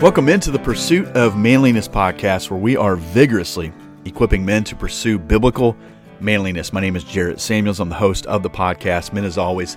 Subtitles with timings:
[0.00, 3.72] Welcome into the Pursuit of Manliness podcast, where we are vigorously
[4.04, 5.76] equipping men to pursue biblical
[6.20, 6.72] manliness.
[6.72, 7.80] My name is Jarrett Samuels.
[7.80, 9.12] I'm the host of the podcast.
[9.12, 9.76] Men, as always,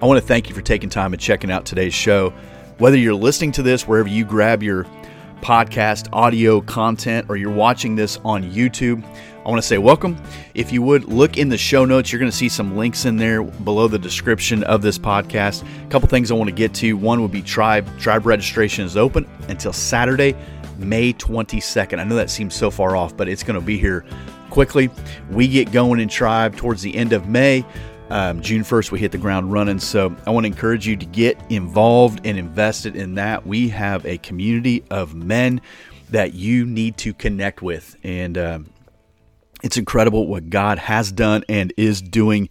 [0.00, 2.30] I want to thank you for taking time and checking out today's show.
[2.78, 4.86] Whether you're listening to this wherever you grab your
[5.42, 9.04] podcast audio content or you're watching this on YouTube,
[9.44, 10.22] I want to say welcome.
[10.52, 13.16] If you would look in the show notes, you're going to see some links in
[13.16, 15.64] there below the description of this podcast.
[15.86, 16.92] A couple things I want to get to.
[16.92, 17.88] One would be Tribe.
[17.98, 20.36] Tribe registration is open until Saturday,
[20.76, 21.98] May 22nd.
[21.98, 24.04] I know that seems so far off, but it's going to be here
[24.50, 24.90] quickly.
[25.30, 27.64] We get going in Tribe towards the end of May.
[28.10, 29.78] Um, June 1st, we hit the ground running.
[29.78, 33.46] So I want to encourage you to get involved and invested in that.
[33.46, 35.62] We have a community of men
[36.10, 37.96] that you need to connect with.
[38.02, 38.66] And um,
[39.62, 42.48] it's incredible what God has done and is doing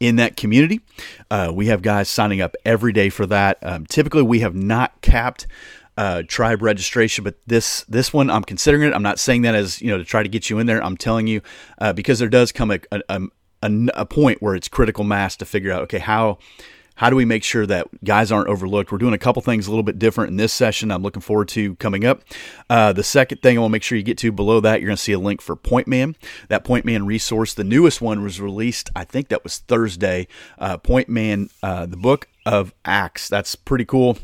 [0.00, 0.80] in that community.
[1.30, 3.58] Uh, we have guys signing up every day for that.
[3.62, 5.46] Um, typically, we have not capped
[5.96, 8.94] uh, tribe registration, but this this one I'm considering it.
[8.94, 10.82] I'm not saying that as you know to try to get you in there.
[10.82, 11.42] I'm telling you
[11.78, 13.20] uh, because there does come a, a,
[13.62, 16.38] a, a point where it's critical mass to figure out okay how
[16.94, 18.92] how do we make sure that guys aren't overlooked?
[18.92, 20.90] We're doing a couple things a little bit different in this session.
[20.90, 22.22] I'm looking forward to coming up.
[22.68, 24.88] Uh, the second thing I want to make sure you get to below that, you're
[24.88, 26.16] going to see a link for Point Man.
[26.48, 30.28] That Point Man resource, the newest one was released, I think that was Thursday.
[30.58, 33.28] Uh, Point Man, uh, the book of Acts.
[33.28, 34.18] That's pretty cool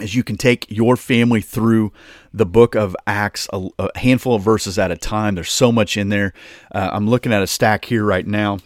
[0.00, 1.92] as you can take your family through
[2.32, 5.34] the book of Acts, a, a, handful of verses at a time.
[5.34, 6.32] There's so much in there.
[6.72, 8.58] Uh, I'm looking at a stack here right now.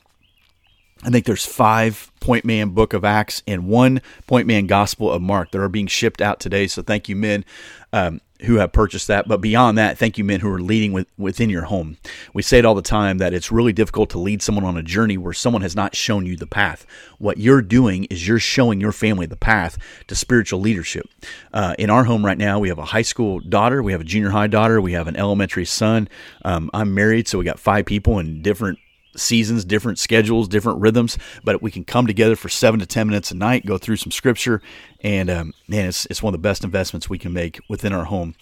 [1.04, 5.20] I think there's five Point Man Book of Acts and one Point Man Gospel of
[5.20, 6.66] Mark that are being shipped out today.
[6.66, 7.44] So thank you, men.
[7.92, 9.28] Um, who have purchased that.
[9.28, 11.96] But beyond that, thank you, men who are leading with, within your home.
[12.34, 14.82] We say it all the time that it's really difficult to lead someone on a
[14.82, 16.86] journey where someone has not shown you the path.
[17.18, 19.78] What you're doing is you're showing your family the path
[20.08, 21.08] to spiritual leadership.
[21.52, 24.04] Uh, in our home right now, we have a high school daughter, we have a
[24.04, 26.08] junior high daughter, we have an elementary son.
[26.44, 28.78] Um, I'm married, so we got five people in different
[29.16, 33.30] seasons, different schedules, different rhythms, but we can come together for seven to 10 minutes
[33.30, 34.62] a night, go through some scripture,
[35.00, 38.04] and um, man, it's, it's one of the best investments we can make within our
[38.04, 38.34] home.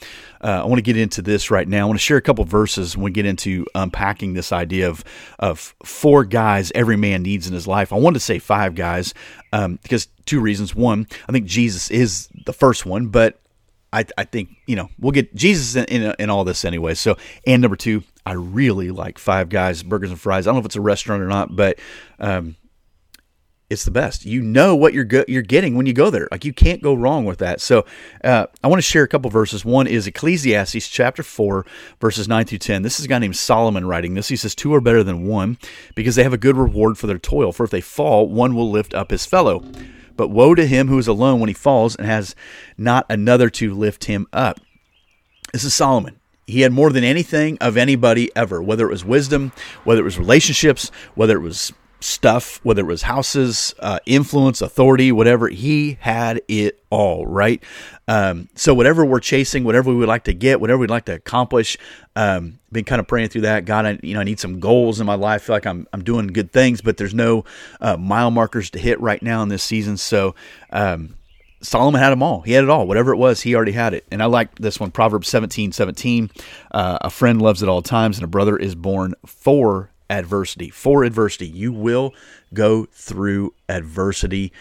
[0.42, 1.82] Uh, I want to get into this right now.
[1.82, 5.02] I want to share a couple verses when we get into unpacking this idea of,
[5.38, 7.92] of four guys every man needs in his life.
[7.92, 9.14] I wanted to say five guys
[9.52, 10.74] um, because two reasons.
[10.74, 13.40] One, I think Jesus is the first one, but
[13.92, 16.94] I, I think you know we'll get Jesus in, in, in all this anyway.
[16.94, 17.16] So,
[17.46, 20.46] and number two, I really like Five Guys Burgers and Fries.
[20.46, 21.80] I don't know if it's a restaurant or not, but
[22.20, 22.54] um,
[23.68, 24.24] it's the best.
[24.24, 26.28] You know what you're go- you're getting when you go there.
[26.30, 27.60] Like you can't go wrong with that.
[27.60, 27.84] So
[28.22, 29.64] uh, I want to share a couple verses.
[29.64, 31.66] One is Ecclesiastes chapter four,
[32.00, 32.82] verses nine through ten.
[32.82, 34.28] This is a guy named Solomon writing this.
[34.28, 35.58] He says, Two are better than one,
[35.96, 37.50] because they have a good reward for their toil.
[37.50, 39.64] For if they fall, one will lift up his fellow.
[40.16, 42.36] But woe to him who is alone when he falls and has
[42.78, 44.60] not another to lift him up.
[45.52, 46.19] This is Solomon.
[46.50, 49.52] He had more than anything of anybody ever, whether it was wisdom,
[49.84, 55.12] whether it was relationships, whether it was stuff, whether it was houses, uh, influence, authority,
[55.12, 55.48] whatever.
[55.48, 57.62] He had it all, right?
[58.08, 61.14] Um, so whatever we're chasing, whatever we would like to get, whatever we'd like to
[61.14, 61.76] accomplish,
[62.16, 63.64] um, been kind of praying through that.
[63.64, 65.42] God, I, you know, I need some goals in my life.
[65.42, 67.44] I feel like I'm, I'm doing good things, but there's no
[67.80, 69.96] uh, mile markers to hit right now in this season.
[69.96, 70.34] So,
[70.70, 71.14] um,
[71.62, 72.40] Solomon had them all.
[72.40, 72.86] He had it all.
[72.86, 74.06] Whatever it was, he already had it.
[74.10, 76.30] And I like this one, Proverbs 17, 17.
[76.70, 80.70] Uh, a friend loves at all times, and a brother is born for adversity.
[80.70, 81.48] For adversity.
[81.48, 82.14] You will
[82.54, 84.52] go through adversity.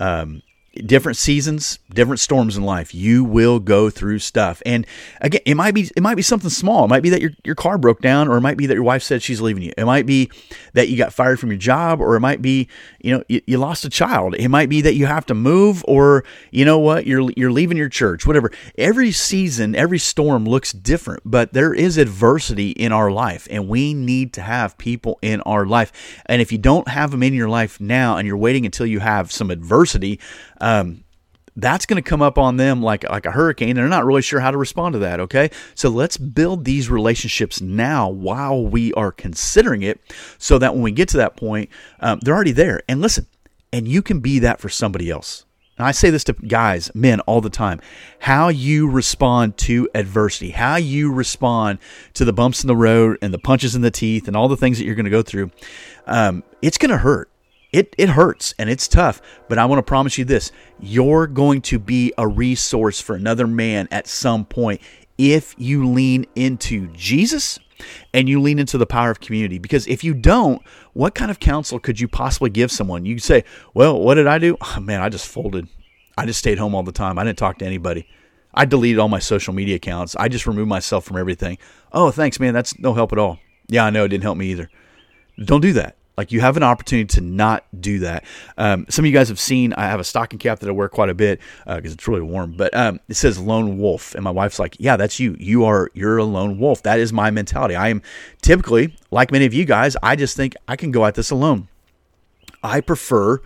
[0.00, 0.42] Um,
[0.74, 2.94] different seasons, different storms in life.
[2.94, 4.62] You will go through stuff.
[4.66, 4.86] And
[5.20, 6.84] again, it might be it might be something small.
[6.84, 8.82] It might be that your, your car broke down, or it might be that your
[8.82, 9.72] wife said she's leaving you.
[9.76, 10.30] It might be
[10.74, 12.68] that you got fired from your job, or it might be,
[13.00, 14.34] you know, you, you lost a child.
[14.36, 17.76] It might be that you have to move, or you know what, you're you're leaving
[17.76, 18.50] your church, whatever.
[18.76, 23.94] Every season, every storm looks different, but there is adversity in our life, and we
[23.94, 26.22] need to have people in our life.
[26.26, 29.00] And if you don't have them in your life now and you're waiting until you
[29.00, 30.20] have some adversity,
[30.60, 31.04] um,
[31.56, 34.22] that's going to come up on them like like a hurricane and they're not really
[34.22, 35.50] sure how to respond to that okay?
[35.74, 40.00] So let's build these relationships now while we are considering it
[40.38, 41.68] so that when we get to that point
[42.00, 42.82] um, they're already there.
[42.88, 43.26] And listen
[43.72, 45.44] and you can be that for somebody else.
[45.78, 47.80] And I say this to guys, men all the time.
[48.18, 51.78] How you respond to adversity, how you respond
[52.14, 54.56] to the bumps in the road and the punches in the teeth and all the
[54.56, 55.52] things that you're going to go through,
[56.06, 57.27] um, it's going to hurt
[57.72, 61.60] it, it hurts and it's tough, but I want to promise you this you're going
[61.62, 64.80] to be a resource for another man at some point
[65.18, 67.58] if you lean into Jesus
[68.14, 69.58] and you lean into the power of community.
[69.58, 70.62] Because if you don't,
[70.94, 73.04] what kind of counsel could you possibly give someone?
[73.04, 73.44] You say,
[73.74, 74.56] Well, what did I do?
[74.60, 75.68] Oh, man, I just folded.
[76.16, 77.18] I just stayed home all the time.
[77.18, 78.08] I didn't talk to anybody.
[78.54, 80.16] I deleted all my social media accounts.
[80.16, 81.58] I just removed myself from everything.
[81.92, 82.54] Oh, thanks, man.
[82.54, 83.38] That's no help at all.
[83.68, 84.70] Yeah, I know it didn't help me either.
[85.44, 85.96] Don't do that.
[86.18, 88.24] Like you have an opportunity to not do that.
[88.56, 90.88] Um, some of you guys have seen I have a stocking cap that I wear
[90.88, 92.54] quite a bit because uh, it's really warm.
[92.56, 95.36] But um, it says lone wolf, and my wife's like, "Yeah, that's you.
[95.38, 96.82] You are you're a lone wolf.
[96.82, 97.76] That is my mentality.
[97.76, 98.02] I am
[98.42, 99.96] typically like many of you guys.
[100.02, 101.68] I just think I can go at this alone.
[102.64, 103.40] I prefer."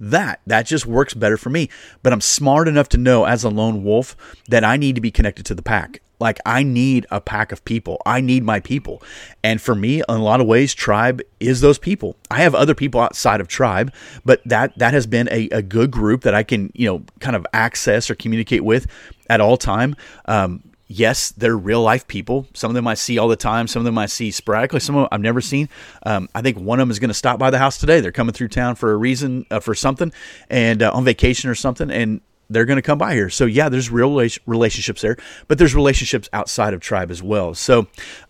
[0.00, 0.40] that.
[0.46, 1.68] That just works better for me.
[2.04, 4.16] But I'm smart enough to know as a lone wolf
[4.46, 6.00] that I need to be connected to the pack.
[6.20, 8.00] Like I need a pack of people.
[8.04, 9.02] I need my people.
[9.42, 12.16] And for me, in a lot of ways, tribe is those people.
[12.30, 13.92] I have other people outside of tribe,
[14.24, 17.36] but that that has been a, a good group that I can, you know, kind
[17.36, 18.86] of access or communicate with
[19.28, 19.94] at all time.
[20.26, 22.46] Um, yes, they're real life people.
[22.54, 23.68] Some of them I see all the time.
[23.68, 24.80] Some of them I see sporadically.
[24.80, 25.68] Some of them I've never seen.
[26.04, 28.00] Um, I think one of them is going to stop by the house today.
[28.00, 30.12] They're coming through town for a reason, uh, for something,
[30.50, 31.90] and uh, on vacation or something.
[31.90, 33.30] And they're going to come by here.
[33.30, 34.14] So yeah, there's real
[34.46, 35.16] relationships there,
[35.48, 37.54] but there's relationships outside of tribe as well.
[37.54, 37.80] So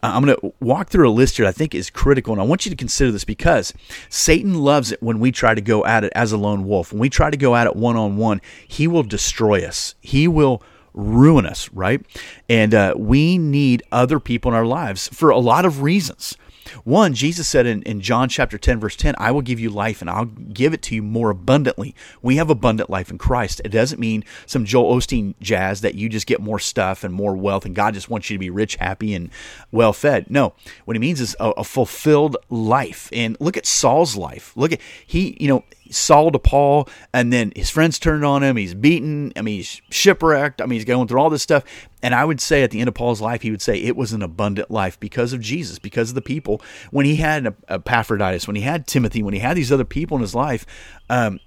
[0.02, 2.44] uh, I'm going to walk through a list here I think is critical, and I
[2.44, 3.72] want you to consider this because
[4.08, 6.92] Satan loves it when we try to go at it as a lone wolf.
[6.92, 9.94] When we try to go at it one on one, he will destroy us.
[10.00, 10.62] He will
[10.94, 12.04] ruin us, right?
[12.48, 16.36] And uh, we need other people in our lives for a lot of reasons.
[16.84, 20.00] One, Jesus said in, in John chapter 10, verse 10, I will give you life
[20.00, 21.94] and I'll give it to you more abundantly.
[22.22, 23.60] We have abundant life in Christ.
[23.64, 27.36] It doesn't mean some Joel Osteen jazz that you just get more stuff and more
[27.36, 29.30] wealth and God just wants you to be rich, happy, and
[29.70, 30.30] well fed.
[30.30, 30.54] No,
[30.84, 33.08] what he means is a, a fulfilled life.
[33.12, 34.52] And look at Saul's life.
[34.56, 38.56] Look at, he, you know, Saul to Paul, and then his friends turned on him.
[38.56, 39.32] He's beaten.
[39.36, 40.60] I mean, he's shipwrecked.
[40.60, 41.64] I mean, he's going through all this stuff.
[42.02, 44.12] And I would say at the end of Paul's life, he would say it was
[44.12, 46.62] an abundant life because of Jesus, because of the people.
[46.90, 50.22] When he had Epaphroditus, when he had Timothy, when he had these other people in
[50.22, 50.66] his life,
[51.10, 51.40] um,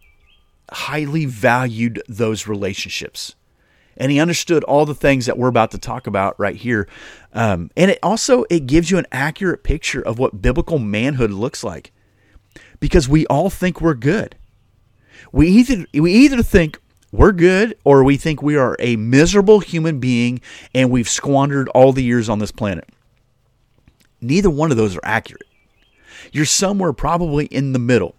[0.72, 3.36] highly valued those relationships.
[3.98, 6.88] And he understood all the things that we're about to talk about right here.
[7.34, 11.64] Um, and it also it gives you an accurate picture of what biblical manhood looks
[11.64, 11.92] like,
[12.82, 14.36] because we all think we're good.
[15.32, 16.78] We either we either think
[17.14, 20.42] we're good or we think we are a miserable human being
[20.76, 22.90] and we've squandered all the years on this planet.
[24.20, 25.48] Neither one of those are accurate.
[26.34, 28.16] You're somewhere probably in the middle.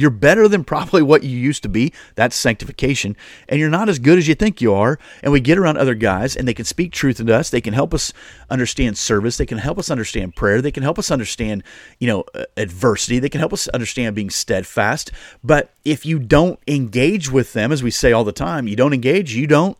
[0.00, 1.92] You're better than probably what you used to be.
[2.14, 3.18] That's sanctification.
[3.50, 4.98] And you're not as good as you think you are.
[5.22, 7.50] And we get around other guys and they can speak truth to us.
[7.50, 8.10] They can help us
[8.48, 9.36] understand service.
[9.36, 10.62] They can help us understand prayer.
[10.62, 11.62] They can help us understand,
[11.98, 13.18] you know, uh, adversity.
[13.18, 15.12] They can help us understand being steadfast.
[15.44, 18.94] But if you don't engage with them, as we say all the time, you don't
[18.94, 19.76] engage, you don't,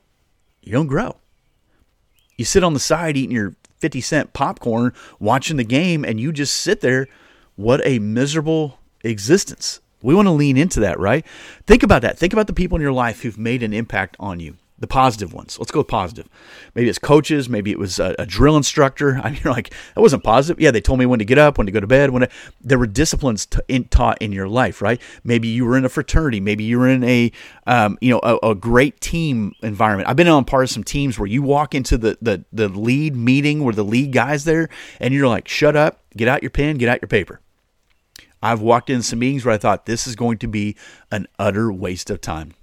[0.61, 1.17] you don't grow.
[2.37, 6.31] You sit on the side eating your 50 cent popcorn, watching the game, and you
[6.31, 7.09] just sit there.
[7.57, 9.81] What a miserable existence.
[10.03, 11.25] We want to lean into that, right?
[11.67, 12.19] Think about that.
[12.19, 14.57] Think about the people in your life who've made an impact on you.
[14.79, 15.59] The positive ones.
[15.59, 16.27] Let's go with positive.
[16.75, 17.51] Maybe it's coaches.
[17.51, 19.21] Maybe it was a, a drill instructor.
[19.23, 20.59] I mean, you're like, that wasn't positive.
[20.59, 22.09] Yeah, they told me when to get up, when to go to bed.
[22.09, 22.31] When to,
[22.63, 24.99] there were disciplines t- in, taught in your life, right?
[25.23, 26.41] Maybe you were in a fraternity.
[26.41, 27.31] Maybe you were in a,
[27.67, 30.09] um, you know, a, a, great team environment.
[30.09, 33.15] I've been on part of some teams where you walk into the, the the lead
[33.15, 36.79] meeting where the lead guys there, and you're like, shut up, get out your pen,
[36.79, 37.41] get out your paper
[38.43, 40.77] I've walked in some meetings where I thought this is going to be
[41.11, 42.55] an utter waste of time.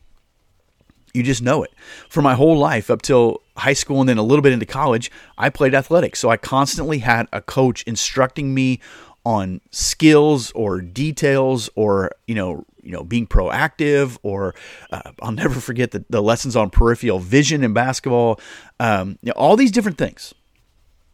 [1.13, 1.74] You just know it.
[2.09, 5.09] For my whole life, up till high school and then a little bit into college,
[5.37, 6.19] I played athletics.
[6.19, 8.80] So I constantly had a coach instructing me
[9.25, 14.56] on skills or details or, you know, you know, being proactive, or
[14.92, 18.40] uh, I'll never forget the, the lessons on peripheral vision in basketball,
[18.80, 20.33] um, you know, all these different things.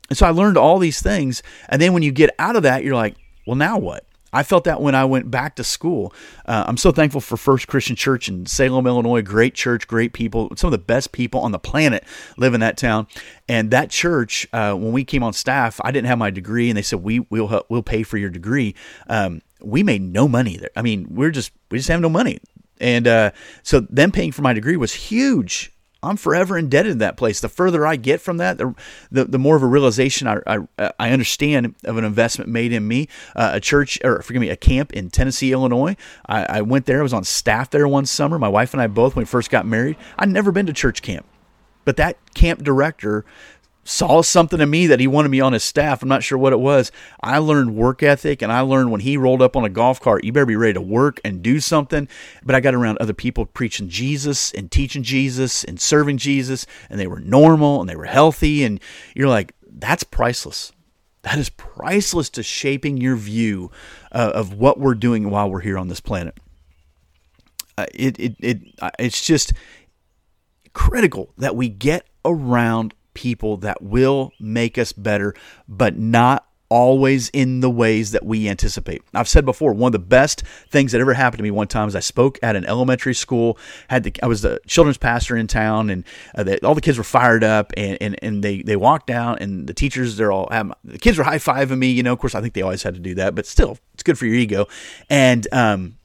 [0.09, 1.41] And so I learned all these things.
[1.69, 3.15] And then when you get out of that, you're like,
[3.47, 4.05] well, now what?
[4.33, 6.13] I felt that when I went back to school.
[6.45, 9.21] Uh, I'm so thankful for First Christian Church in Salem, Illinois.
[9.21, 10.51] Great church, great people.
[10.55, 12.03] Some of the best people on the planet
[12.37, 13.07] live in that town.
[13.47, 16.77] And that church, uh, when we came on staff, I didn't have my degree, and
[16.77, 18.75] they said we we'll help, we'll pay for your degree.
[19.07, 20.71] Um, we made no money there.
[20.75, 22.39] I mean, we're just we just have no money.
[22.79, 25.72] And uh, so them paying for my degree was huge
[26.03, 27.39] I'm forever indebted to that place.
[27.39, 28.75] The further I get from that, the
[29.11, 32.87] the, the more of a realization I, I, I understand of an investment made in
[32.87, 33.07] me.
[33.35, 35.95] Uh, a church, or forgive me, a camp in Tennessee, Illinois.
[36.27, 36.99] I, I went there.
[36.99, 38.37] I was on staff there one summer.
[38.37, 41.01] My wife and I both, when we first got married, I'd never been to church
[41.01, 41.25] camp,
[41.85, 43.25] but that camp director
[43.83, 46.01] saw something in me that he wanted me on his staff.
[46.01, 46.91] I'm not sure what it was.
[47.21, 50.23] I learned work ethic and I learned when he rolled up on a golf cart,
[50.23, 52.07] you better be ready to work and do something.
[52.43, 56.99] But I got around other people preaching Jesus and teaching Jesus and serving Jesus, and
[56.99, 58.63] they were normal and they were healthy.
[58.63, 58.79] And
[59.15, 60.71] you're like, that's priceless.
[61.23, 63.71] That is priceless to shaping your view
[64.11, 66.37] uh, of what we're doing while we're here on this planet.
[67.77, 69.53] Uh, it, it, it, uh, it's just
[70.73, 75.33] critical that we get around people that will make us better,
[75.67, 79.03] but not always in the ways that we anticipate.
[79.13, 81.87] I've said before, one of the best things that ever happened to me one time
[81.87, 83.59] is I spoke at an elementary school.
[83.89, 86.03] Had the, I was the children's pastor in town, and
[86.35, 89.67] uh, all the kids were fired up, and, and, and they they walked out, and
[89.67, 90.47] the teachers they're all
[90.83, 91.91] the kids were high fiving me.
[91.91, 94.01] You know, of course, I think they always had to do that, but still, it's
[94.01, 94.67] good for your ego.
[95.11, 95.97] And um,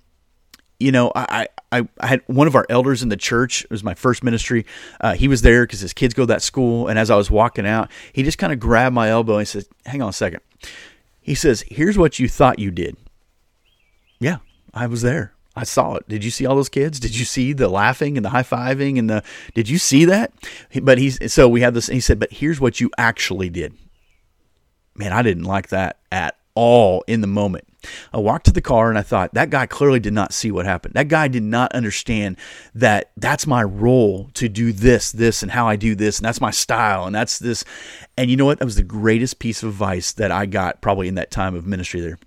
[0.78, 3.64] you know, I, I, I had one of our elders in the church.
[3.64, 4.64] It was my first ministry.
[5.00, 6.86] Uh, he was there because his kids go to that school.
[6.88, 9.66] And as I was walking out, he just kind of grabbed my elbow and said,
[9.86, 10.40] "Hang on a second.
[11.20, 12.96] He says, "Here's what you thought you did."
[14.20, 14.38] Yeah,
[14.72, 15.32] I was there.
[15.56, 16.08] I saw it.
[16.08, 17.00] Did you see all those kids?
[17.00, 19.24] Did you see the laughing and the high fiving and the?
[19.54, 20.32] Did you see that?
[20.80, 21.88] But he's so we had this.
[21.88, 23.74] He said, "But here's what you actually did."
[24.94, 27.67] Man, I didn't like that at all in the moment.
[28.12, 30.66] I walked to the car and I thought, that guy clearly did not see what
[30.66, 30.94] happened.
[30.94, 32.36] That guy did not understand
[32.74, 36.40] that that's my role to do this, this, and how I do this, and that's
[36.40, 37.64] my style, and that's this.
[38.16, 38.58] And you know what?
[38.58, 41.66] That was the greatest piece of advice that I got probably in that time of
[41.66, 42.18] ministry there.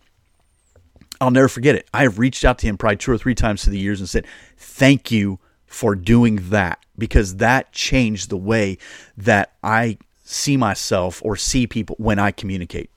[1.20, 1.88] I'll never forget it.
[1.94, 4.10] I have reached out to him probably two or three times through the years and
[4.10, 4.26] said,
[4.58, 8.78] Thank you for doing that because that changed the way
[9.16, 12.90] that I see myself or see people when I communicate.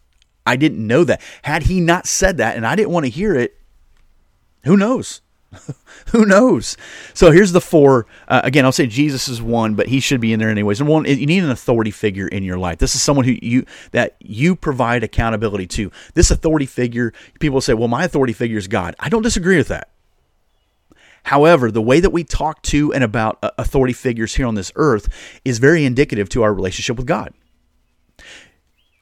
[0.46, 1.20] I didn't know that.
[1.42, 3.58] Had he not said that and I didn't want to hear it,
[4.64, 5.20] who knows?
[6.12, 6.76] who knows?
[7.12, 8.06] So here's the four.
[8.28, 10.80] Uh, again, I'll say Jesus is one, but he should be in there anyways.
[10.80, 12.78] And one, you need an authority figure in your life.
[12.78, 15.90] This is someone who you that you provide accountability to.
[16.14, 19.68] This authority figure, people say, "Well, my authority figure is God." I don't disagree with
[19.68, 19.90] that.
[21.24, 24.72] However, the way that we talk to and about uh, authority figures here on this
[24.76, 25.08] earth
[25.44, 27.32] is very indicative to our relationship with God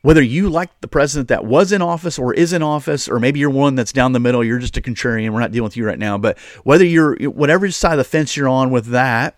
[0.03, 3.41] whether you like the president that was in office or is in office, or maybe
[3.41, 5.31] you're one that's down the middle, you're just a contrarian.
[5.31, 8.37] We're not dealing with you right now, but whether you're whatever side of the fence
[8.37, 9.37] you're on with that,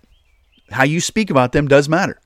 [0.70, 2.18] how you speak about them does matter.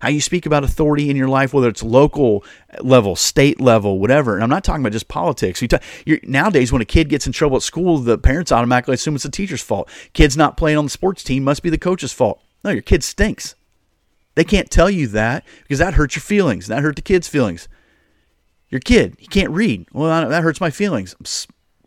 [0.00, 2.44] How you speak about authority in your life, whether it's local
[2.80, 4.34] level, state level, whatever.
[4.34, 5.60] And I'm not talking about just politics.
[5.62, 9.24] You nowadays, when a kid gets in trouble at school, the parents automatically assume it's
[9.24, 9.90] the teacher's fault.
[10.12, 12.40] Kids not playing on the sports team must be the coach's fault.
[12.62, 13.56] No, your kid stinks.
[14.36, 16.68] They can't tell you that because that hurts your feelings.
[16.68, 17.68] That hurt the kid's feelings.
[18.68, 19.86] Your kid, he can't read.
[19.92, 21.14] Well, that hurts my feelings.
[21.18, 21.26] I'm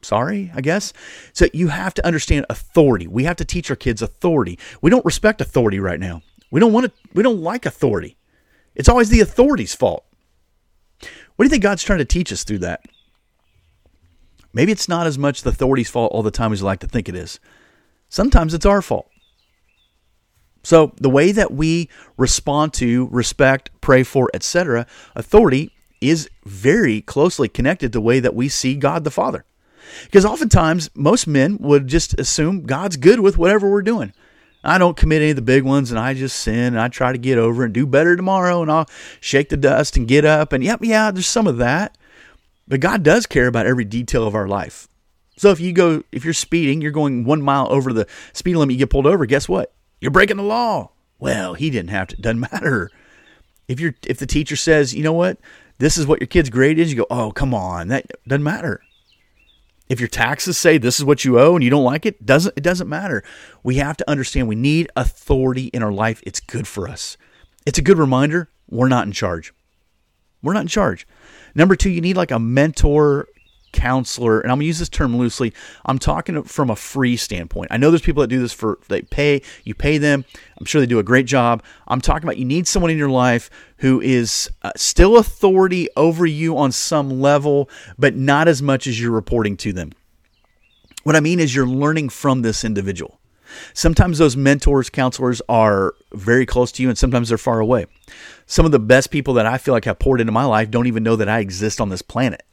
[0.02, 0.94] sorry, I guess.
[1.34, 3.08] So you have to understand authority.
[3.08, 4.58] We have to teach our kids authority.
[4.82, 6.22] We don't respect authority right now.
[6.50, 6.92] We don't want to.
[7.14, 8.16] We don't like authority.
[8.76, 10.06] It's always the authority's fault.
[11.36, 12.86] What do you think God's trying to teach us through that?
[14.54, 16.88] Maybe it's not as much the authority's fault all the time as you like to
[16.88, 17.40] think it is.
[18.10, 19.10] Sometimes it's our fault.
[20.64, 27.48] So the way that we respond to, respect, pray for, etc., authority is very closely
[27.48, 29.46] connected to the way that we see God the Father.
[30.04, 34.14] Because oftentimes, most men would just assume God's good with whatever we're doing.
[34.64, 37.12] I don't commit any of the big ones and I just sin and I try
[37.12, 38.90] to get over and do better tomorrow and I'll
[39.22, 40.52] shake the dust and get up.
[40.52, 41.98] And yep, yeah, there's some of that.
[42.68, 44.90] But God does care about every detail of our life.
[45.38, 48.74] So if you go, if you're speeding, you're going one mile over the speed limit,
[48.74, 49.74] you get pulled over, guess what?
[50.02, 50.92] You're breaking the law.
[51.20, 52.92] Well, he didn't have to, doesn't matter.
[53.68, 55.38] If you're, if the teacher says, you know what,
[55.78, 58.82] this is what your kid's grade is, you go, oh, come on, that doesn't matter.
[59.90, 62.54] If your taxes say this is what you owe and you don't like it, doesn't
[62.58, 63.24] it doesn't matter.
[63.64, 66.22] We have to understand we need authority in our life.
[66.26, 67.16] It's good for us.
[67.66, 69.54] It's a good reminder we're not in charge.
[70.42, 71.08] We're not in charge.
[71.56, 73.28] Number two, you need like a mentor
[73.72, 75.54] counselor, and I'm gonna use this term loosely.
[75.86, 77.72] I'm talking from a free standpoint.
[77.72, 80.26] I know there's people that do this for they pay, you pay them.
[80.58, 81.64] I'm sure they do a great job.
[81.88, 86.26] I'm talking about you need someone in your life who is uh, still authority over
[86.26, 89.92] you on some level, but not as much as you're reporting to them.
[91.04, 93.20] What I mean is you're learning from this individual.
[93.74, 97.86] Sometimes those mentors, counselors are very close to you, and sometimes they're far away.
[98.46, 100.88] Some of the best people that I feel like have poured into my life don't
[100.88, 102.44] even know that I exist on this planet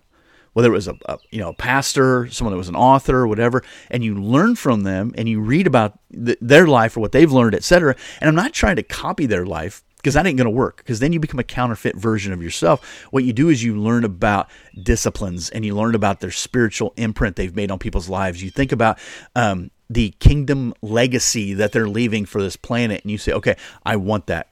[0.54, 3.26] whether it was a, a, you know a pastor, someone that was an author, or
[3.28, 7.12] whatever, and you learn from them and you read about th- their life or what
[7.12, 7.94] they've learned, etc.
[8.20, 11.00] And I'm not trying to copy their life because that ain't going to work because
[11.00, 13.06] then you become a counterfeit version of yourself.
[13.10, 14.48] What you do is you learn about
[14.82, 18.42] disciplines and you learn about their spiritual imprint they've made on people's lives.
[18.42, 18.98] You think about
[19.34, 23.96] um, the kingdom legacy that they're leaving for this planet, and you say, okay, I
[23.96, 24.48] want that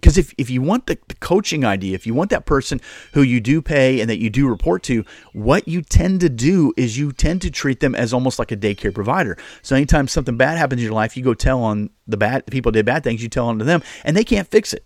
[0.00, 2.80] because if, if you want the, the, coaching idea, if you want that person
[3.14, 6.72] who you do pay and that you do report to, what you tend to do
[6.76, 9.36] is you tend to treat them as almost like a daycare provider.
[9.62, 12.52] So anytime something bad happens in your life, you go tell on the bad the
[12.52, 14.84] people did bad things, you tell on to them, and they can't fix it.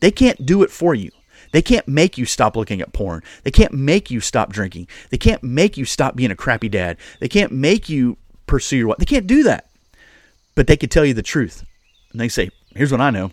[0.00, 1.10] They can't do it for you.
[1.52, 3.22] They can't make you stop looking at porn.
[3.42, 4.88] They can't make you stop drinking.
[5.10, 6.98] They can't make you stop being a crappy dad.
[7.20, 8.98] They can't make you pursue your wife.
[8.98, 9.70] They can't do that.
[10.54, 11.64] But they can tell you the truth
[12.12, 13.30] And they say, Here's what I know.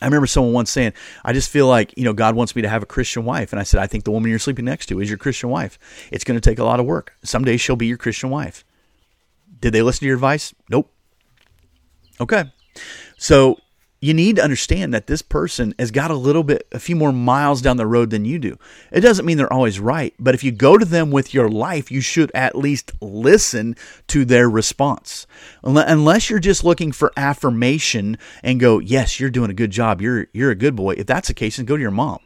[0.00, 0.92] I remember someone once saying,
[1.24, 3.52] I just feel like, you know, God wants me to have a Christian wife.
[3.52, 5.78] And I said, I think the woman you're sleeping next to is your Christian wife.
[6.12, 7.14] It's going to take a lot of work.
[7.24, 8.64] Someday she'll be your Christian wife.
[9.60, 10.54] Did they listen to your advice?
[10.70, 10.92] Nope.
[12.20, 12.44] Okay.
[13.16, 13.58] So
[14.00, 17.12] you need to understand that this person has got a little bit, a few more
[17.12, 18.56] miles down the road than you do.
[18.92, 21.90] It doesn't mean they're always right, but if you go to them with your life,
[21.90, 23.74] you should at least listen
[24.08, 25.26] to their response.
[25.62, 30.00] Unless you're just looking for affirmation and go, yes, you're doing a good job.
[30.00, 30.92] You're, you're a good boy.
[30.92, 32.20] If that's the case, then go to your mom.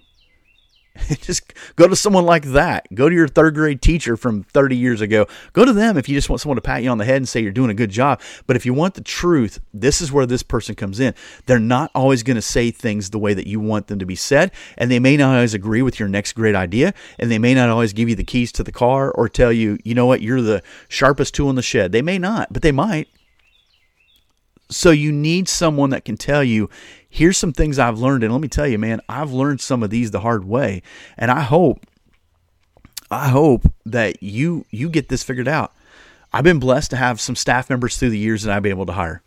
[1.21, 2.87] just go to someone like that.
[2.95, 5.27] Go to your third grade teacher from 30 years ago.
[5.53, 7.29] Go to them if you just want someone to pat you on the head and
[7.29, 8.21] say you're doing a good job.
[8.47, 11.15] But if you want the truth, this is where this person comes in.
[11.47, 14.17] They're not always going to say things the way that you want them to be
[14.17, 17.55] said, and they may not always agree with your next great idea, and they may
[17.55, 20.21] not always give you the keys to the car or tell you, you know what,
[20.21, 21.93] you're the sharpest tool in the shed.
[21.93, 23.09] They may not, but they might.
[24.71, 26.71] So you need someone that can tell you,
[27.13, 28.25] here's some things I've learned.
[28.25, 30.83] And let me tell you, man, I've learned some of these the hard way.
[31.19, 31.85] And I hope,
[33.11, 35.73] I hope that you you get this figured out.
[36.33, 38.87] I've been blessed to have some staff members through the years that I've been able
[38.87, 39.23] to hire.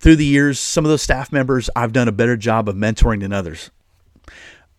[0.00, 3.20] Through the years, some of those staff members I've done a better job of mentoring
[3.20, 3.70] than others.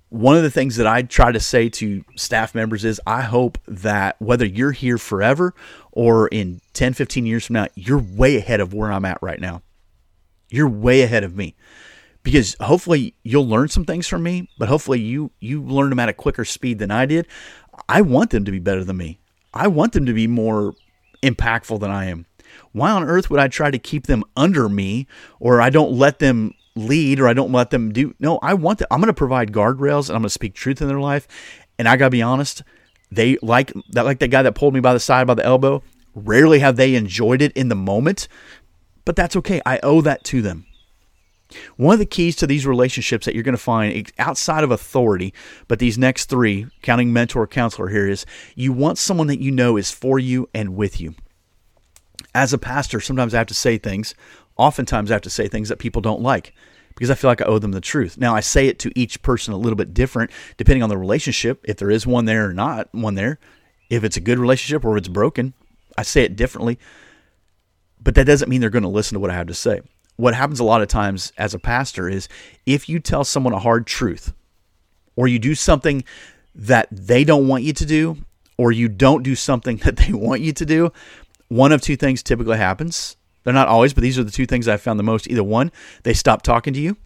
[0.09, 3.57] One of the things that I try to say to staff members is I hope
[3.67, 5.53] that whether you're here forever
[5.93, 9.39] or in 10, 15 years from now, you're way ahead of where I'm at right
[9.39, 9.61] now.
[10.49, 11.55] You're way ahead of me
[12.27, 16.09] because hopefully you'll learn some things from me, but hopefully you you learn them at
[16.09, 17.25] a quicker speed than I did.
[17.87, 19.17] I want them to be better than me.
[19.53, 20.75] I want them to be more
[21.23, 22.25] impactful than I am.
[22.73, 25.07] Why on earth would I try to keep them under me
[25.39, 28.79] or I don't let them lead or I don't let them do no, I want
[28.79, 31.29] them I'm going to provide guardrails and I'm going to speak truth in their life.
[31.79, 32.61] And I got to be honest,
[33.09, 35.81] they like that like that guy that pulled me by the side by the elbow.
[36.13, 38.27] Rarely have they enjoyed it in the moment
[39.07, 39.61] but that's okay.
[39.65, 40.65] I owe that to them.
[41.77, 45.33] One of the keys to these relationships that you're going to find outside of authority,
[45.67, 49.77] but these next three, counting mentor, counselor here, is you want someone that you know
[49.77, 51.15] is for you and with you.
[52.35, 54.13] As a pastor, sometimes I have to say things,
[54.57, 56.53] oftentimes I have to say things that people don't like
[56.93, 58.17] because I feel like I owe them the truth.
[58.17, 61.63] Now, I say it to each person a little bit different depending on the relationship,
[61.63, 63.39] if there is one there or not one there.
[63.89, 65.53] If it's a good relationship or if it's broken,
[65.97, 66.77] I say it differently
[68.01, 69.81] but that doesn't mean they're going to listen to what I have to say.
[70.17, 72.27] What happens a lot of times as a pastor is
[72.65, 74.33] if you tell someone a hard truth
[75.15, 76.03] or you do something
[76.55, 78.17] that they don't want you to do
[78.57, 80.91] or you don't do something that they want you to do,
[81.47, 83.15] one of two things typically happens.
[83.43, 85.29] They're not always, but these are the two things I've found the most.
[85.29, 85.71] Either one,
[86.03, 86.97] they stop talking to you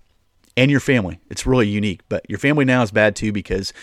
[0.58, 1.20] and your family.
[1.30, 3.74] It's really unique, but your family now is bad too because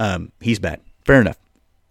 [0.00, 0.80] um, he's bad.
[1.04, 1.38] Fair enough.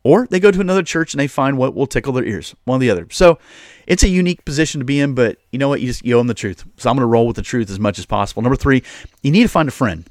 [0.03, 2.77] Or they go to another church and they find what will tickle their ears, one
[2.77, 3.07] or the other.
[3.11, 3.39] So
[3.87, 5.81] it's a unique position to be in, but you know what?
[5.81, 6.63] You just you owe them the truth.
[6.77, 8.41] So I'm going to roll with the truth as much as possible.
[8.41, 8.83] Number three,
[9.21, 10.05] you need to find a friend.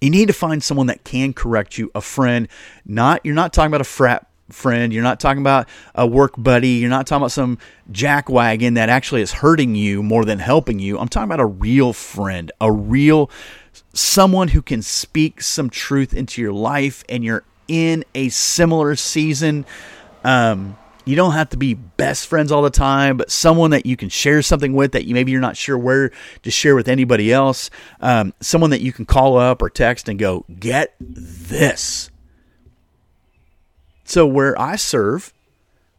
[0.00, 2.48] You need to find someone that can correct you, a friend.
[2.84, 4.92] Not you're not talking about a frat friend.
[4.92, 6.70] You're not talking about a work buddy.
[6.70, 7.58] You're not talking about some
[7.90, 10.98] jackwagon that actually is hurting you more than helping you.
[10.98, 13.30] I'm talking about a real friend, a real
[13.94, 19.64] someone who can speak some truth into your life and you're in a similar season.
[20.24, 23.96] Um, you don't have to be best friends all the time, but someone that you
[23.96, 27.32] can share something with that you maybe you're not sure where to share with anybody
[27.32, 27.70] else.
[28.00, 32.10] Um, someone that you can call up or text and go, get this.
[34.04, 35.32] So where I serve,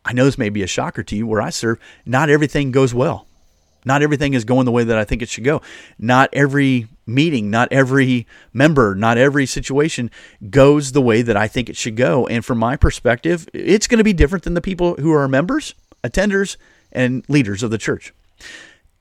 [0.06, 1.28] I know this may be a shocker to you.
[1.28, 3.28] Where I serve, not everything goes well.
[3.86, 5.62] Not everything is going the way that I think it should go.
[5.98, 10.10] Not every meeting, not every member, not every situation
[10.50, 12.28] goes the way that I think it should go.
[12.28, 15.76] And from my perspective, it's going to be different than the people who are members,
[16.04, 16.58] attenders,
[16.92, 18.14] and leaders of the church.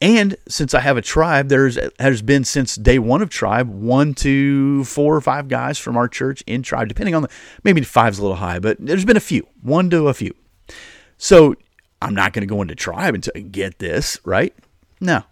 [0.01, 4.15] And since I have a tribe, there's has been since day one of tribe one
[4.15, 7.29] to four or five guys from our church in tribe, depending on the
[7.63, 10.35] maybe five's a little high, but there's been a few, one to a few.
[11.19, 11.55] So
[12.01, 14.53] I'm not going to go into tribe until I get this right.
[15.03, 15.25] No,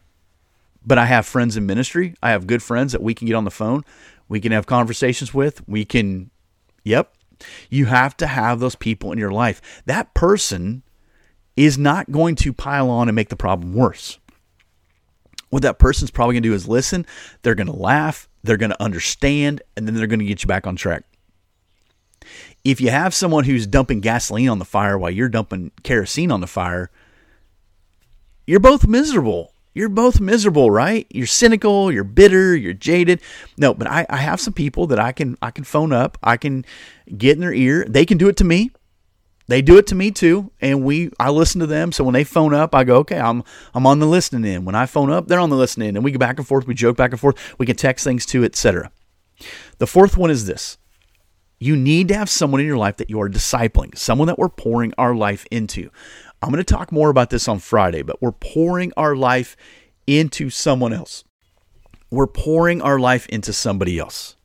[0.85, 2.17] but I have friends in ministry.
[2.21, 3.85] I have good friends that we can get on the phone.
[4.29, 5.67] We can have conversations with.
[5.69, 6.31] We can,
[6.83, 7.15] yep.
[7.71, 9.83] You have to have those people in your life.
[9.87, 10.83] That person
[11.57, 14.19] is not going to pile on and make the problem worse.
[15.51, 17.07] What that person's probably going to do is listen.
[17.43, 18.29] They're going to laugh.
[18.43, 19.63] They're going to understand.
[19.77, 21.05] And then they're going to get you back on track.
[22.65, 26.41] If you have someone who's dumping gasoline on the fire while you're dumping kerosene on
[26.41, 26.91] the fire,
[28.47, 31.07] you're both miserable you're both miserable, right?
[31.11, 33.21] You're cynical, you're bitter, you're jaded.
[33.57, 36.37] No, but I, I have some people that I can I can phone up, I
[36.37, 36.65] can
[37.17, 37.85] get in their ear.
[37.89, 38.71] They can do it to me.
[39.47, 41.91] They do it to me too, and we I listen to them.
[41.91, 43.43] So when they phone up, I go, okay, I'm
[43.75, 44.65] I'm on the listening end.
[44.65, 46.67] When I phone up, they're on the listening end, and we go back and forth.
[46.67, 47.59] We joke back and forth.
[47.59, 48.93] We can text things too, etc.
[49.79, 50.79] The fourth one is this:
[51.59, 54.49] you need to have someone in your life that you are discipling, someone that we're
[54.49, 55.91] pouring our life into.
[56.43, 59.57] I'm going to talk more about this on Friday, but we're pouring our life
[60.07, 61.25] into someone else.
[62.11, 64.37] We're pouring our life into somebody else.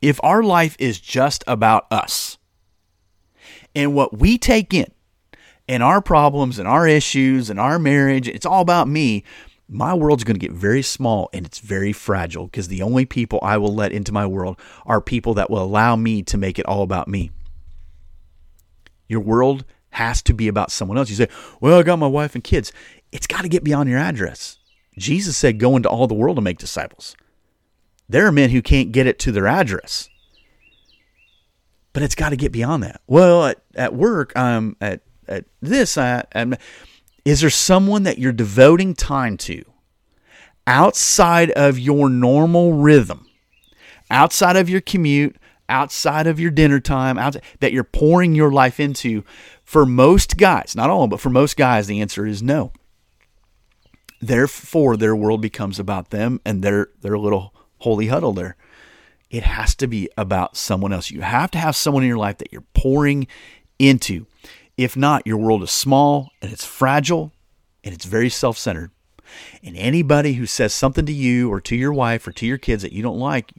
[0.00, 2.38] If our life is just about us
[3.74, 4.90] and what we take in
[5.68, 9.22] and our problems and our issues and our marriage, it's all about me,
[9.68, 13.38] my world's going to get very small and it's very fragile because the only people
[13.42, 16.66] I will let into my world are people that will allow me to make it
[16.66, 17.30] all about me.
[19.08, 21.10] Your world has to be about someone else.
[21.10, 21.28] You say,
[21.60, 22.72] Well, I got my wife and kids.
[23.12, 24.58] It's got to get beyond your address.
[24.98, 27.16] Jesus said, Go into all the world and make disciples.
[28.08, 30.08] There are men who can't get it to their address.
[31.92, 33.00] But it's got to get beyond that.
[33.06, 36.54] Well, at, at work, I'm at, at this, I, I'm,
[37.24, 39.62] is there someone that you're devoting time to
[40.66, 43.26] outside of your normal rhythm,
[44.10, 45.36] outside of your commute,
[45.72, 47.16] outside of your dinner time,
[47.60, 49.24] that you're pouring your life into?
[49.64, 52.72] For most guys, not all, but for most guys, the answer is no.
[54.20, 58.56] Therefore, their world becomes about them and their their little holy huddle there.
[59.30, 61.10] It has to be about someone else.
[61.10, 63.26] You have to have someone in your life that you're pouring
[63.78, 64.26] into.
[64.76, 67.32] If not, your world is small and it's fragile
[67.82, 68.90] and it's very self centered.
[69.62, 72.82] And anybody who says something to you or to your wife or to your kids
[72.82, 73.52] that you don't like,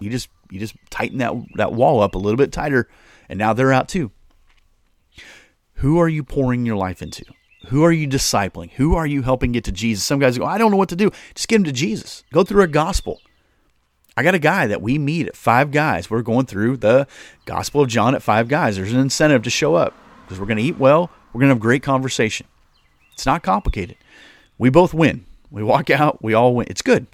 [0.00, 2.88] you just you just tighten that that wall up a little bit tighter,
[3.28, 4.10] and now they're out too.
[5.76, 7.24] Who are you pouring your life into?
[7.68, 8.70] Who are you discipling?
[8.72, 10.04] Who are you helping get to Jesus?
[10.04, 11.10] Some guys go, I don't know what to do.
[11.34, 12.22] Just get them to Jesus.
[12.32, 13.20] Go through a gospel.
[14.16, 16.08] I got a guy that we meet at Five Guys.
[16.08, 17.06] We're going through the
[17.44, 18.76] Gospel of John at Five Guys.
[18.76, 21.10] There's an incentive to show up because we're going to eat well.
[21.32, 22.46] We're going to have great conversation.
[23.12, 23.96] It's not complicated.
[24.56, 25.26] We both win.
[25.50, 26.66] We walk out, we all win.
[26.70, 27.06] It's good.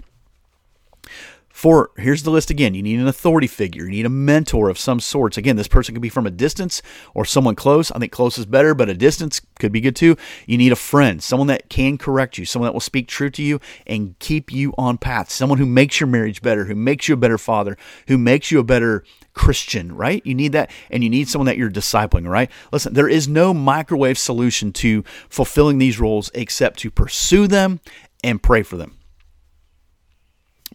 [1.53, 2.73] For here's the list again.
[2.73, 3.83] You need an authority figure.
[3.83, 5.37] You need a mentor of some sorts.
[5.37, 6.81] Again, this person could be from a distance
[7.13, 7.91] or someone close.
[7.91, 10.17] I think close is better, but a distance could be good too.
[10.47, 13.43] You need a friend, someone that can correct you, someone that will speak true to
[13.43, 15.29] you and keep you on path.
[15.29, 18.57] Someone who makes your marriage better, who makes you a better father, who makes you
[18.57, 20.25] a better Christian, right?
[20.25, 22.49] You need that, and you need someone that you're discipling, right?
[22.71, 27.79] Listen, there is no microwave solution to fulfilling these roles except to pursue them
[28.23, 28.97] and pray for them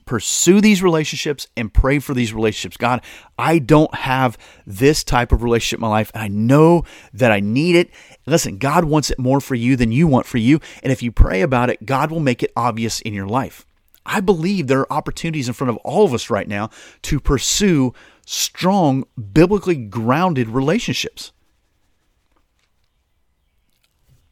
[0.09, 2.79] pursue these relationships and pray for these relationships.
[2.79, 3.03] God,
[3.39, 7.41] I don't have this type of relationship in my life, and I know that I
[7.41, 7.91] need it.
[8.25, 10.61] Listen, God wants it more for you than you want for you.
[10.83, 13.67] And if you pray about it, God will make it obvious in your life.
[14.07, 16.71] I believe there are opportunities in front of all of us right now
[17.03, 17.93] to pursue
[18.25, 21.33] strong, biblically grounded relationships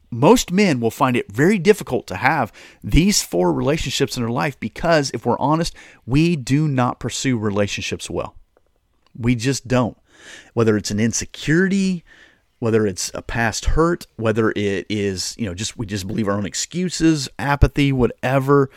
[0.09, 2.51] most men will find it very difficult to have
[2.83, 8.09] these four relationships in their life because, if we're honest, we do not pursue relationships
[8.09, 8.35] well.
[9.17, 9.97] We just don't.
[10.53, 12.03] Whether it's an insecurity,
[12.59, 16.37] whether it's a past hurt, whether it is, you know, just we just believe our
[16.37, 18.69] own excuses, apathy, whatever.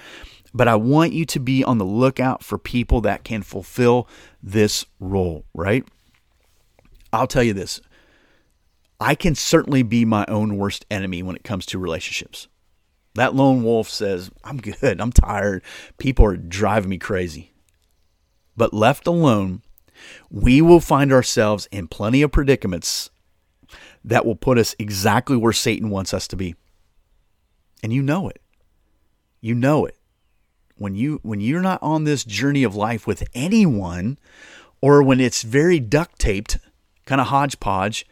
[0.53, 4.09] But I want you to be on the lookout for people that can fulfill
[4.43, 5.87] this role, right?
[7.12, 7.81] I'll tell you this
[9.01, 12.49] I can certainly be my own worst enemy when it comes to relationships.
[13.15, 15.63] That lone wolf says, I'm good, I'm tired,
[15.99, 17.53] people are driving me crazy.
[18.57, 19.63] But left alone,
[20.31, 23.11] we will find ourselves in plenty of predicaments
[24.05, 26.55] that will put us exactly where Satan wants us to be.
[27.83, 28.41] And you know it.
[29.41, 29.97] You know it.
[30.77, 34.19] When you when you're not on this journey of life with anyone
[34.81, 36.59] or when it's very duct taped,
[37.05, 38.07] kind of hodgepodge,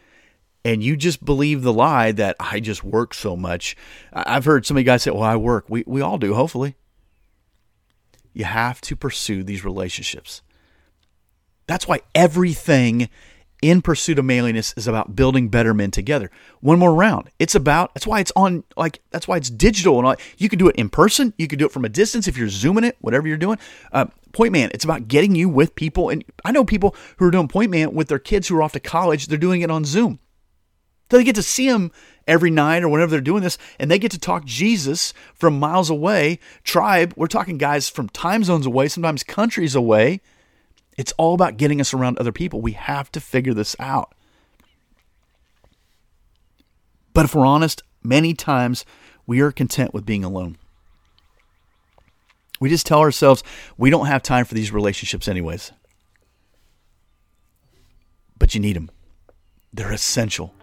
[0.65, 3.75] and you just believe the lie that I just work so much.
[4.11, 5.65] I've heard so many guys say, Well, I work.
[5.69, 6.75] We, we all do, hopefully.
[8.33, 10.41] You have to pursue these relationships.
[11.67, 13.09] That's why everything
[13.61, 16.31] in pursuit of manliness is about building better men together.
[16.61, 17.29] One more round.
[17.39, 20.15] It's about that's why it's on like that's why it's digital and all.
[20.37, 21.33] You can do it in person.
[21.37, 22.97] You can do it from a distance if you're zooming it.
[23.01, 23.59] Whatever you're doing.
[23.91, 24.69] Uh, Point Man.
[24.73, 27.93] It's about getting you with people, and I know people who are doing Point Man
[27.93, 29.27] with their kids who are off to college.
[29.27, 30.19] They're doing it on Zoom.
[31.09, 31.91] They get to see him
[32.27, 35.89] every night or whenever they're doing this, and they get to talk Jesus from miles
[35.89, 36.39] away.
[36.63, 40.21] Tribe, we're talking guys from time zones away, sometimes countries away.
[40.97, 42.61] It's all about getting us around other people.
[42.61, 44.13] We have to figure this out.
[47.13, 48.85] But if we're honest, many times
[49.25, 50.57] we are content with being alone.
[52.59, 53.43] We just tell ourselves
[53.77, 55.71] we don't have time for these relationships, anyways.
[58.37, 58.91] But you need them.
[59.73, 60.53] They're essential.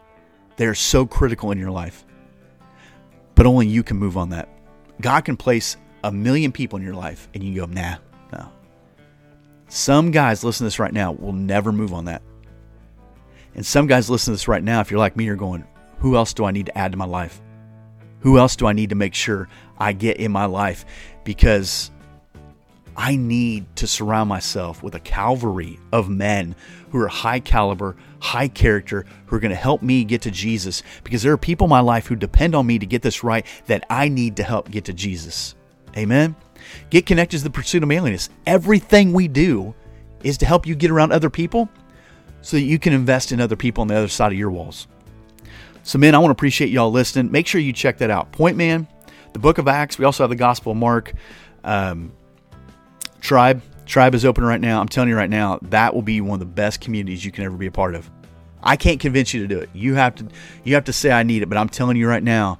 [0.56, 2.04] They're so critical in your life.
[3.34, 4.48] But only you can move on that.
[5.00, 7.96] God can place a million people in your life and you go, nah,
[8.32, 8.50] no.
[9.68, 12.22] Some guys listen to this right now will never move on that.
[13.54, 15.64] And some guys listen to this right now, if you're like me, you're going,
[15.98, 17.40] who else do I need to add to my life?
[18.20, 20.84] Who else do I need to make sure I get in my life?
[21.24, 21.90] Because
[22.96, 26.56] I need to surround myself with a cavalry of men
[26.90, 30.82] who are high caliber, high character, who are going to help me get to Jesus.
[31.04, 33.44] Because there are people in my life who depend on me to get this right
[33.66, 35.54] that I need to help get to Jesus.
[35.96, 36.34] Amen.
[36.88, 38.30] Get connected to the pursuit of manliness.
[38.46, 39.74] Everything we do
[40.22, 41.68] is to help you get around other people
[42.40, 44.86] so that you can invest in other people on the other side of your walls.
[45.82, 47.30] So, men, I want to appreciate y'all listening.
[47.30, 48.32] Make sure you check that out.
[48.32, 48.88] Point Man,
[49.34, 49.98] the book of Acts.
[49.98, 51.12] We also have the Gospel of Mark.
[51.62, 52.12] Um,
[53.20, 53.62] Tribe.
[53.86, 54.80] Tribe is open right now.
[54.80, 57.44] I'm telling you right now, that will be one of the best communities you can
[57.44, 58.10] ever be a part of.
[58.62, 59.70] I can't convince you to do it.
[59.72, 60.26] You have to
[60.64, 62.58] you have to say I need it, but I'm telling you right now,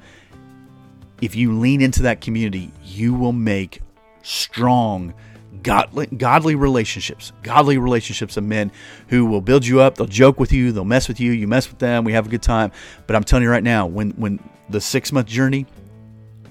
[1.20, 3.80] if you lean into that community, you will make
[4.22, 5.14] strong
[5.62, 8.70] godly, godly relationships, godly relationships of men
[9.08, 9.96] who will build you up.
[9.96, 10.70] They'll joke with you.
[10.70, 11.32] They'll mess with you.
[11.32, 12.04] You mess with them.
[12.04, 12.70] We have a good time.
[13.06, 14.38] But I'm telling you right now, when when
[14.68, 15.66] the six month journey,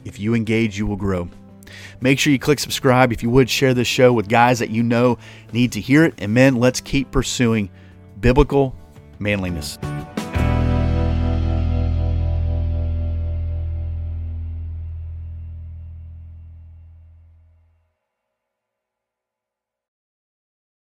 [0.03, 1.29] if you engage, you will grow.
[2.01, 3.11] Make sure you click subscribe.
[3.11, 5.17] If you would, share this show with guys that you know
[5.53, 6.13] need to hear it.
[6.17, 7.69] And men, let's keep pursuing
[8.19, 8.75] biblical
[9.19, 9.77] manliness.